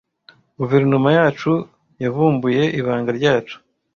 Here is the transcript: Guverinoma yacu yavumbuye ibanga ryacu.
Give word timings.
Guverinoma 0.59 1.09
yacu 1.17 1.51
yavumbuye 2.03 2.63
ibanga 2.79 3.09
ryacu. 3.17 3.57